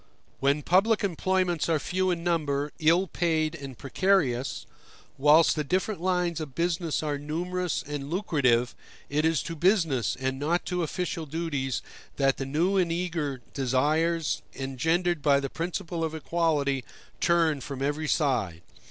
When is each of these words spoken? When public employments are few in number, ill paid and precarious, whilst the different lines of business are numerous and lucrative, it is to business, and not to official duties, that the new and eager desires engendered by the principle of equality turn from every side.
When 0.39 0.63
public 0.63 1.03
employments 1.03 1.69
are 1.69 1.77
few 1.77 2.09
in 2.09 2.23
number, 2.23 2.71
ill 2.79 3.05
paid 3.05 3.53
and 3.53 3.77
precarious, 3.77 4.65
whilst 5.19 5.55
the 5.55 5.63
different 5.63 6.01
lines 6.01 6.39
of 6.39 6.55
business 6.55 7.03
are 7.03 7.19
numerous 7.19 7.83
and 7.83 8.09
lucrative, 8.09 8.73
it 9.09 9.25
is 9.25 9.43
to 9.43 9.55
business, 9.55 10.15
and 10.19 10.39
not 10.39 10.65
to 10.65 10.81
official 10.81 11.27
duties, 11.27 11.83
that 12.15 12.37
the 12.37 12.47
new 12.47 12.77
and 12.77 12.91
eager 12.91 13.41
desires 13.53 14.41
engendered 14.55 15.21
by 15.21 15.39
the 15.39 15.51
principle 15.51 16.03
of 16.03 16.15
equality 16.15 16.83
turn 17.19 17.61
from 17.61 17.83
every 17.83 18.07
side. 18.07 18.63